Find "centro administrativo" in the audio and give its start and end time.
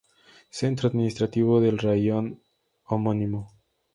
0.49-1.61